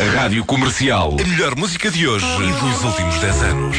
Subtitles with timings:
[0.00, 1.14] A Rádio Comercial.
[1.22, 3.76] A melhor música de hoje e dos últimos 10 anos.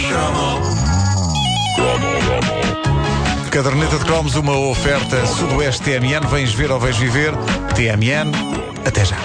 [3.50, 6.28] Caderneta de Cromos, uma oferta Sudoeste TMN.
[6.30, 7.34] Vens ver ou vens viver?
[7.76, 8.32] TMN.
[8.86, 9.18] Até já.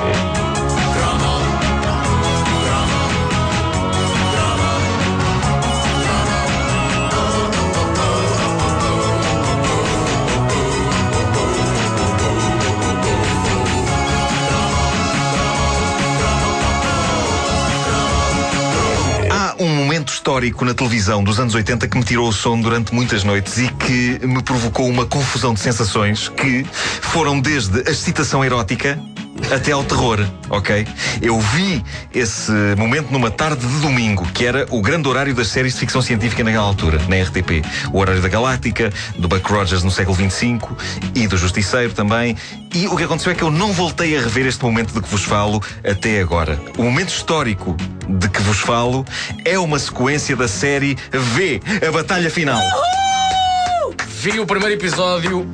[20.37, 23.69] Histórico na televisão dos anos 80 que me tirou o sono durante muitas noites e
[23.69, 26.63] que me provocou uma confusão de sensações que
[27.01, 29.01] foram desde a excitação erótica
[29.51, 30.87] até ao terror, ok?
[31.21, 35.75] Eu vi esse momento numa tarde de domingo, que era o grande horário das séries
[35.75, 37.65] de ficção científica naquela altura, na RTP.
[37.93, 40.59] O horário da Galáctica, do Buck Rogers no século XXV
[41.15, 42.37] e do Justiceiro também.
[42.75, 45.09] E o que aconteceu é que eu não voltei a rever este momento de que
[45.09, 46.61] vos falo até agora.
[46.77, 47.77] O momento histórico
[48.09, 49.05] de que vos falo
[49.45, 52.63] é uma sequência da série V, a Batalha Final.
[54.21, 55.47] Vi o primeiro episódio,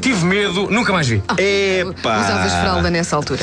[0.00, 1.22] tive medo, nunca mais vi.
[1.38, 2.20] Epá!
[2.20, 3.40] Usavas fralda nessa altura.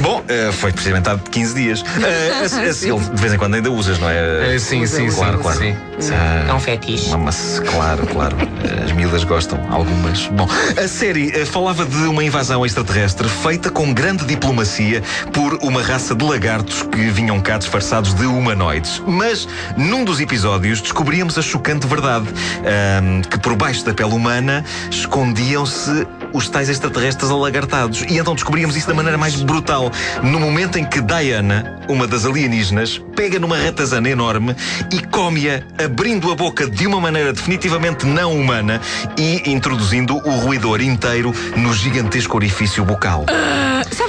[0.00, 1.84] Bom, eh, foi precisamente há 15 dias.
[2.00, 4.54] Eh, a- a- Sil, de vez em quando ainda usas, não é?
[4.54, 5.58] É, sim, sim, claro, sim, claro.
[5.58, 5.74] sim.
[6.14, 7.14] Ah, É um fetiche.
[7.16, 8.36] Mas, claro, claro.
[8.84, 10.26] As miúdas gostam, algumas.
[10.28, 10.48] Bom,
[10.82, 15.02] a série eh, falava de uma invasão extraterrestre feita com grande diplomacia
[15.32, 19.02] por uma raça de lagartos que vinham cá disfarçados de humanoides.
[19.06, 22.26] Mas, num dos episódios, descobríamos a chocante verdade:
[22.64, 25.99] ahm, que por baixo da pele humana escondiam-se
[26.32, 28.02] os tais extraterrestres alagartados.
[28.08, 29.90] E então descobríamos isso da maneira mais brutal.
[30.22, 34.54] No momento em que Diana, uma das alienígenas, pega numa ratazana enorme
[34.92, 38.80] e come-a, abrindo a boca de uma maneira definitivamente não humana
[39.18, 43.26] e introduzindo o ruidor inteiro no gigantesco orifício bucal.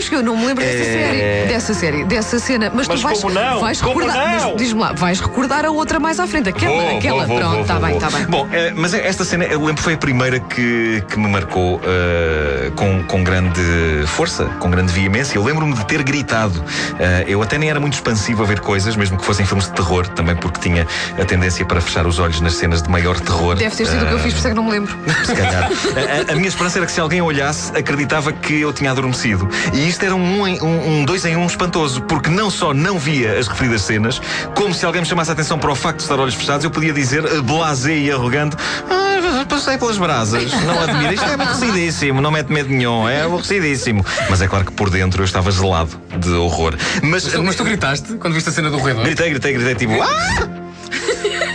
[0.01, 0.83] Sabes que eu não me lembro dessa É.
[0.83, 3.59] série, dessa série, dessa cena, mas, Mas tu vais, como não?
[3.61, 4.39] vais Como recordar.
[4.41, 4.47] não?
[4.51, 7.17] Mas diz-me lá, vais recordar a outra mais à frente, aquela, Vou, aquela.
[7.19, 8.07] vou, vou, Pronto, vou, está vou, bem, vou.
[8.07, 8.25] está bem.
[8.27, 12.71] Bom, eh, mas esta cena, eu lembro, foi a primeira que, que me marcou eh,
[12.75, 13.61] com, com grande
[14.07, 15.37] força, com grande veemência.
[15.37, 16.63] Eu lembro-me de ter gritado.
[16.99, 19.73] Eh, eu até nem era muito expansivo a ver coisas, mesmo que fossem filmes de
[19.73, 20.87] terror, também porque tinha
[21.21, 23.55] a tendência para fechar os olhos nas cenas de maior terror.
[23.55, 24.97] Deve ter sido o que eu fiz, por isso é que não me lembro.
[25.25, 25.69] Se calhar.
[25.91, 29.47] A, a- a minha esperança era que se alguém olhasse, acreditava que eu tinha adormecido.
[29.73, 33.37] E isto era um, um, um dois em um espantoso, porque não só não via
[33.37, 34.21] as referidas cenas,
[34.55, 36.71] como se alguém me chamasse a atenção para o facto de estar olhos fechados, eu
[36.71, 38.55] podia dizer, eh, blasé e arrogante,
[38.89, 44.05] ah, passei pelas brasas, não admiro, isto é aborrecidíssimo, não mete medo nenhum, é aborrecidíssimo.
[44.29, 46.75] Mas é claro que por dentro eu estava gelado de horror.
[47.03, 49.03] Mas, Mas tu, mas tu gritaste quando viste a cena do roedor?
[49.03, 50.60] gritei, gritei, gritei, tipo, ah!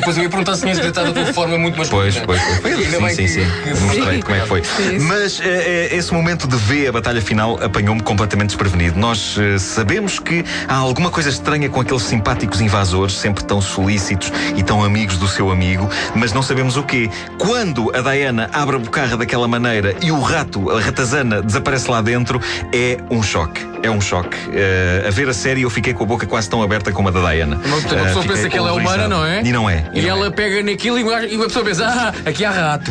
[0.06, 2.74] Depois eu ia perguntar se tinhas gritado de uma forma muito mais Pois, pois, pois.
[2.78, 3.46] Ainda Sim, sim, sim.
[3.64, 4.62] que- Mostrei como é que foi.
[4.76, 5.06] Sim, sim.
[5.06, 8.96] Mas eh, eh, esse momento de ver a batalha final apanhou-me completamente desprevenido.
[9.00, 14.32] Nós eh, sabemos que há alguma coisa estranha com aqueles simpáticos invasores, sempre tão solícitos
[14.56, 17.10] e tão amigos do seu amigo, mas não sabemos o quê.
[17.36, 22.00] Quando a Diana abre a bocarra daquela maneira e o rato, a ratazana, desaparece lá
[22.00, 22.40] dentro,
[22.72, 23.60] é um choque.
[23.82, 24.36] É um choque.
[24.52, 27.10] Eh, a ver a série eu fiquei com a boca quase tão aberta como a
[27.10, 27.60] da Diana.
[27.64, 29.42] Uma pessoa fiquei pensa que ela é humana, não é?
[29.42, 29.84] E não é.
[29.96, 31.02] E, ela pega naquilo e
[31.36, 32.90] uma pessoa pensa, ah, aqui há rato.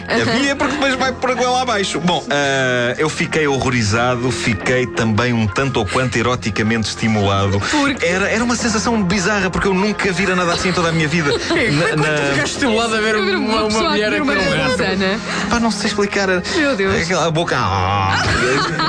[0.08, 2.00] Havia porque depois vai por goela abaixo.
[2.00, 7.60] Bom, ah, eu fiquei horrorizado, fiquei também um tanto ou quanto eroticamente estimulado.
[7.72, 8.06] Porque?
[8.06, 11.08] Era, era uma sensação bizarra, porque eu nunca vira nada assim em toda a minha
[11.08, 11.32] vida.
[11.76, 14.56] Na- na- tu ficaste estimulado a ver uma, uma, pessoa a mulher comer aqui uma
[14.56, 14.72] no rato.
[14.78, 15.20] ratazana.
[15.50, 16.28] Pá, não sei explicar.
[16.56, 17.02] Meu Deus.
[17.02, 17.56] Aquela boca.
[17.58, 18.24] Ah,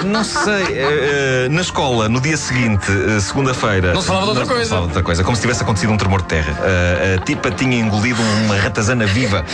[0.05, 0.65] não sei.
[0.71, 3.93] Eh, na escola, no dia seguinte, eh, segunda-feira.
[3.95, 4.69] Não se falava de outra não se coisa.
[4.69, 5.25] falava de outra coisa.
[5.25, 6.57] Como se tivesse acontecido um tremor de terra.
[7.17, 9.45] A tipa tinha engolido uma ratazana viva.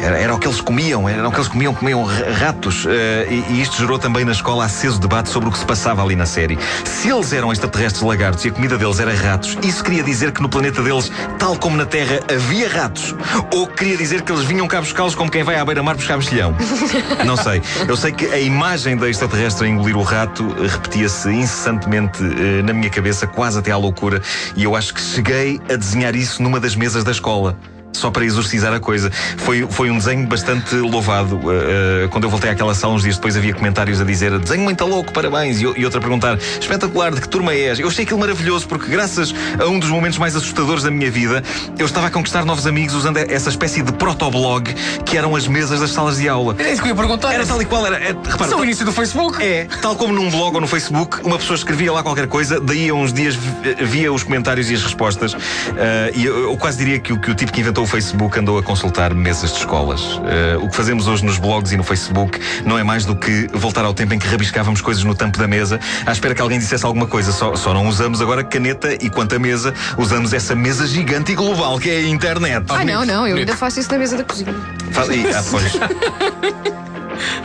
[0.00, 2.86] Era, era o que eles comiam, era o que eles comiam, comiam ra- ratos.
[2.88, 6.02] Eh, e, e isto gerou também na escola aceso debate sobre o que se passava
[6.02, 6.58] ali na série.
[6.84, 10.40] Se eles eram extraterrestres lagartos e a comida deles era ratos, isso queria dizer que
[10.40, 13.14] no planeta deles, tal como na Terra, havia ratos?
[13.52, 16.54] Ou queria dizer que eles vinham cá buscá-los como quem vai à beira-mar buscar mexilhão?
[17.26, 17.60] Não sei.
[17.88, 22.72] Eu sei que a imagem da extraterrestre a engolir o rato repetia-se incessantemente eh, na
[22.72, 24.22] minha cabeça, quase até à loucura,
[24.56, 27.56] e eu acho que cheguei a desenhar isso numa das mesas da escola.
[27.98, 29.10] Só para exorcizar a coisa.
[29.38, 31.36] Foi, foi um desenho bastante louvado.
[31.36, 34.62] Uh, uh, quando eu voltei àquela sala, uns dias depois havia comentários a dizer desenho
[34.62, 35.60] muito louco, parabéns.
[35.60, 37.80] E, e outra a perguntar espetacular, de que turma és?
[37.80, 41.42] Eu achei aquilo maravilhoso porque, graças a um dos momentos mais assustadores da minha vida,
[41.78, 44.72] eu estava a conquistar novos amigos usando essa espécie de protoblog
[45.04, 46.54] que eram as mesas das salas de aula.
[46.58, 47.32] É isso que eu ia perguntar.
[47.34, 47.96] Era tal e qual, era.
[47.96, 49.42] era repara, é o início do Facebook.
[49.42, 52.88] é, tal como num blog ou no Facebook, uma pessoa escrevia lá qualquer coisa, daí
[52.88, 55.34] a uns dias vi- via os comentários e as respostas.
[55.34, 58.38] Ah, e eu, eu quase diria que, o- que o tipo que inventou o Facebook
[58.38, 60.00] andou a consultar mesas de escolas.
[60.02, 63.48] Uh, o que fazemos hoje nos blogs e no Facebook não é mais do que
[63.52, 66.58] voltar ao tempo em que rabiscávamos coisas no tampo da mesa, à espera que alguém
[66.58, 67.32] dissesse alguma coisa.
[67.32, 71.34] Só, só não usamos agora caneta e quanto a mesa, usamos essa mesa gigante e
[71.34, 72.64] global que é a internet.
[72.68, 74.54] Ah, não, não, eu ainda faço isso na mesa da cozinha.
[74.92, 76.78] Faz- e- ah, pois.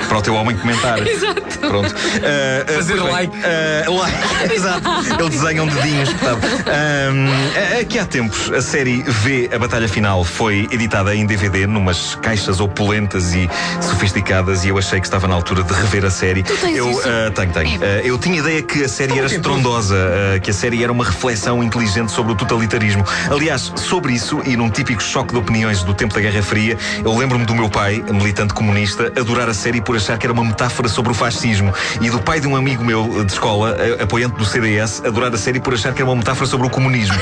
[0.07, 0.99] Para o teu homem comentar.
[1.07, 1.59] Exato.
[1.59, 1.93] Pronto.
[2.23, 3.11] Ah, Fazer bem.
[3.11, 3.37] like.
[3.43, 4.53] Ah, like.
[4.53, 4.89] Exato.
[5.19, 6.03] Ele desenha um dedinho.
[6.67, 12.15] Ahm, aqui há tempos, a série V, a Batalha Final, foi editada em DVD, numas
[12.15, 13.49] caixas opulentas e
[13.81, 16.43] sofisticadas, e eu achei que estava na altura de rever a série.
[16.43, 17.01] Tu tens eu, isso?
[17.05, 17.79] ah, tenho, tenho.
[17.81, 19.95] Ah, eu tinha ideia que a série era estrondosa,
[20.35, 23.05] ah, que a série era uma reflexão inteligente sobre o totalitarismo.
[23.31, 27.15] Aliás, sobre isso, e num típico choque de opiniões do tempo da Guerra Fria, eu
[27.17, 30.89] lembro-me do meu pai, militante comunista, adorar a série por achar que era uma metáfora
[30.89, 35.01] sobre o fascismo, e do pai de um amigo meu de escola, apoiante do CDS,
[35.05, 37.15] adorar a série por achar que era uma metáfora sobre o comunismo.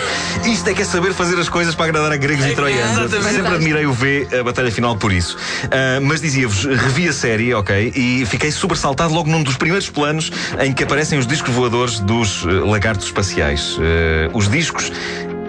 [0.43, 3.11] Isto é que é saber fazer as coisas para agradar a gregos e troianos.
[3.11, 5.37] Sempre admirei o V, a batalha final, por isso.
[5.65, 10.31] Ah, mas dizia-vos, revi a série, ok, e fiquei sobressaltado logo num dos primeiros planos
[10.59, 13.77] em que aparecem os discos voadores dos eh, lagartos espaciais.
[13.79, 14.91] Eh, os discos.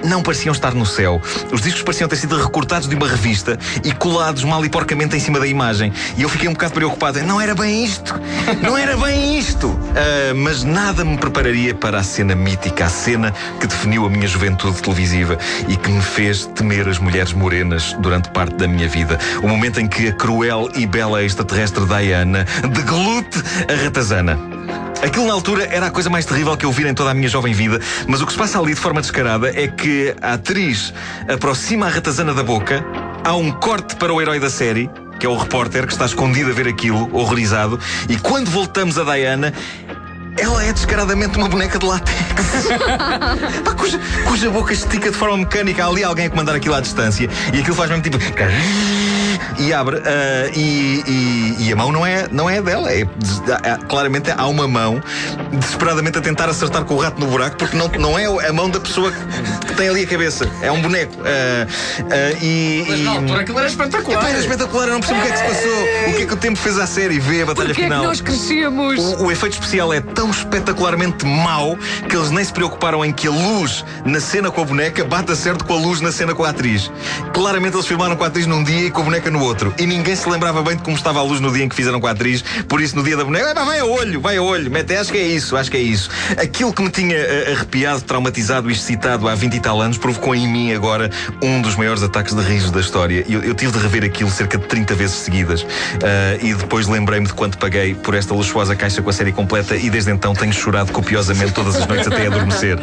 [0.05, 1.21] Não pareciam estar no céu.
[1.53, 5.21] Os discos pareciam ter sido recortados de uma revista e colados mal e porcamente em
[5.21, 5.93] cima da imagem.
[6.17, 7.23] E eu fiquei um bocado preocupado.
[7.23, 8.15] Não era bem isto!
[8.63, 9.73] Não era bem isto!
[10.03, 14.27] Ah, mas nada me prepararia para a cena mítica, a cena que definiu a minha
[14.27, 15.39] juventude televisiva
[15.69, 19.19] e que me fez temer as mulheres morenas durante parte da minha vida.
[19.43, 24.52] O momento em que a cruel e bela extraterrestre Diana deglute a ratazana.
[25.03, 27.29] Aquilo na altura era a coisa mais terrível que eu vi em toda a minha
[27.29, 30.95] jovem vida, mas o que se passa ali de forma descarada é que a atriz
[31.29, 32.85] aproxima a ratazana da boca,
[33.25, 34.89] há um corte para o herói da série,
[35.19, 39.03] que é o repórter que está escondido a ver aquilo, horrorizado, e quando voltamos a
[39.03, 39.53] Diana.
[40.39, 42.17] Ela é descaradamente uma boneca de látex.
[43.63, 45.85] Pá, cuja, cuja boca estica de forma mecânica.
[45.85, 47.29] Há ali alguém a comandar aquilo à distância.
[47.53, 48.17] E aquilo faz mesmo tipo.
[49.59, 49.99] E abre.
[50.05, 52.91] ah, e, e- e a mão não é, não é dela.
[52.93, 53.07] É,
[53.71, 55.01] há- claramente há uma mão
[55.53, 58.69] desesperadamente a tentar acertar com o rato no buraco, porque não, não é a mão
[58.71, 60.49] da pessoa que, tem ali a cabeça.
[60.61, 61.15] É um boneco.
[61.25, 61.67] Ah,
[62.43, 64.19] e, Mas na altura aquilo era espetacular.
[64.21, 65.83] Epá, era espetacular, eu não percebo o que é que se passou.
[65.83, 67.19] O que é que o tempo fez à série?
[67.19, 68.05] Vê a batalha Porquê é que final.
[68.05, 68.99] nós crescemos?
[68.99, 71.77] O, o efeito especial é tão espetacularmente mau
[72.09, 75.35] que eles nem se preocuparam em que a luz na cena com a boneca bata
[75.35, 76.91] certo com a luz na cena com a atriz.
[77.33, 79.75] Claramente eles filmaram com a atriz num dia e com a boneca no outro.
[79.79, 82.01] E ninguém se lembrava bem de como estava a luz no dia em que fizeram
[82.01, 82.43] com a atriz.
[82.69, 84.71] Por isso, no dia da boneca, "Epá, vai a olho, vai a olho.
[84.71, 86.11] Mete, acho que é isso, acho que é isso.
[86.41, 90.35] Aquilo que me tinha eh, arrepiado, traumatizado e excitado há 20 e tal anos provocou
[90.35, 91.11] em mim agora
[91.43, 93.25] um dos maiores ataques de riso da história.
[93.29, 95.67] Eu, eu tive de rever aquilo cerca de 30 vezes seguidas.
[96.03, 99.77] Ah, e depois lembrei-me de quanto paguei por esta luxuosa caixa com a série completa
[99.77, 102.79] e desde então tenho chorado copiosamente todas as noites até adormecer.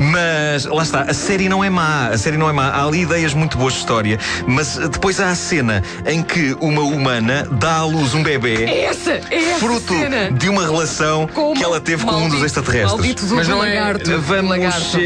[0.00, 2.68] Mas lá está, a série não é má, a série não é má.
[2.68, 6.82] Há ali ideias muito boas de história, mas depois há a cena em que uma
[6.82, 10.30] humana dá à luz um bebê É essa, é essa fruto cena.
[10.30, 12.92] de uma relação Com que ela teve com um dos maldito- extraterrestres.
[12.92, 14.20] Maldito do Mas não é- lagarto.
[14.20, 14.50] Vamos.
[14.50, 14.98] lagarto.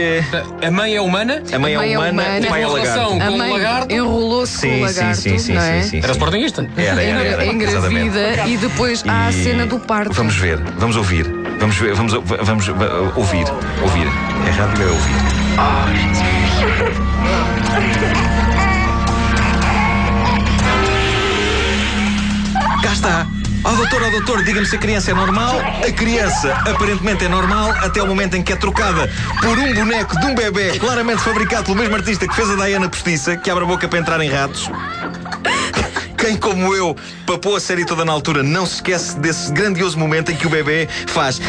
[0.66, 1.42] A mãe é humana?
[1.52, 2.46] A mãe é A mãe é humana, humana.
[2.46, 3.12] o pai é lagarto.
[3.22, 3.94] A mãe lagarto?
[3.94, 5.82] enrolou-se com o lagarto, sim, sim, não é?
[5.82, 5.98] sim, sim.
[6.02, 6.66] Era Sportingista?
[6.76, 7.44] Era, era, era.
[7.44, 10.12] É engravida e depois há a cena do parto.
[10.12, 11.26] Vamos ver, vamos ouvir.
[11.58, 12.72] Vamos ver, vamos, vamos uh,
[13.14, 13.44] ouvir.
[13.82, 14.06] Ouvir.
[14.46, 15.14] É rádio, é ouvir.
[17.66, 18.32] Cá
[23.82, 25.60] doutor, ó doutor, diga-me se a criança é normal.
[25.86, 30.18] A criança aparentemente é normal até o momento em que é trocada por um boneco
[30.20, 33.64] de um bebê claramente fabricado pelo mesmo artista que fez a Diana Postiça, que abre
[33.64, 34.70] a boca para entrar em ratos.
[36.16, 36.96] Quem, como eu,
[37.26, 40.50] papou a série toda na altura, não se esquece desse grandioso momento em que o
[40.50, 41.40] bebê faz.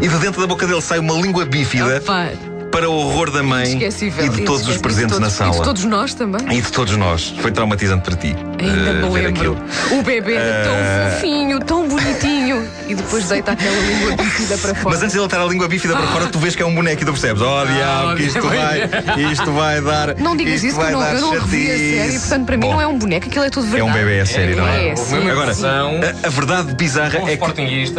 [0.00, 2.30] E de dentro da boca dele sai uma língua bífida Opa,
[2.70, 5.52] para o horror da mãe e de todos os presentes de na todos- E de
[5.56, 5.64] sala.
[5.64, 6.58] todos nós também.
[6.58, 7.34] E de todos nós.
[7.40, 8.36] Foi traumatizante para ti.
[8.60, 9.28] Ainda eh, me lembro.
[9.30, 9.58] aquilo.
[9.98, 12.68] O bebê Eh, tão fofinho, tão bonitinho.
[12.88, 14.90] E depois deita aquela língua bífida para fora.
[14.94, 16.74] Mas antes de ele estar a língua bífida para fora, tu vês que é um
[16.74, 18.90] boneco e tu percebes, oh diabo, que isto vai,
[19.32, 20.14] isto vai dar.
[20.16, 22.62] Não digas isto isso, que eu não, eu não revi a série, portanto, para mim
[22.66, 23.90] Bom, não é um boneco, aquilo é tudo É verdade.
[23.90, 24.88] um bebê a série, não é?
[24.90, 25.30] É, sim.
[25.30, 27.48] Agora, São a, a verdade bizarra é que.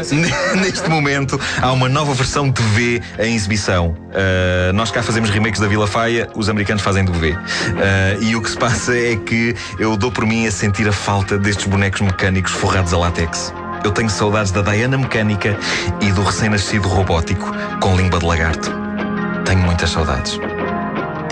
[0.60, 3.96] Neste momento há uma nova versão de V em exibição.
[4.10, 7.32] Uh, nós cá fazemos remakes da Vila Faia, os americanos fazem do V.
[7.32, 7.38] Uh,
[8.24, 11.38] e o que se passa é que eu dou por mim a sentir a falta
[11.38, 13.54] destes bonecos mecânicos forrados a látex.
[13.84, 15.58] Eu tenho saudades da Diana mecânica
[16.02, 18.72] e do recém-nascido robótico com língua de lagarto.
[19.46, 20.38] Tenho muitas saudades.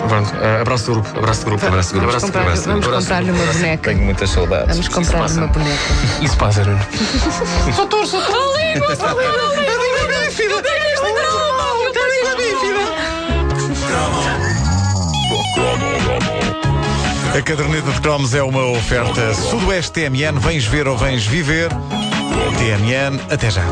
[0.08, 1.18] Pronto, eh, abraço do grupo.
[1.18, 1.68] Abraço do grupo.
[1.68, 2.20] Abraço do grupo.
[2.22, 3.44] Comprar- vamos comprar-lhe grupo.
[3.44, 3.90] uma boneca.
[3.92, 4.70] Tenho muitas saudades.
[4.70, 5.40] Vamos comprar passa.
[5.40, 5.82] uma boneca.
[6.22, 6.80] Isso passa, Nuno.
[11.18, 11.57] Bom,
[17.38, 20.40] A caderneta de cromos é uma oferta Sudoeste TMN.
[20.40, 21.70] Vens ver ou vens viver?
[22.58, 23.64] TMN, até já.